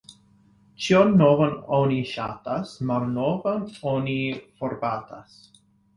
Ĉion 0.85 1.11
novan 1.17 1.51
oni 1.81 1.99
ŝatas, 2.13 2.73
malnovan 2.93 3.69
oni 3.93 4.17
forbatas. 4.63 5.37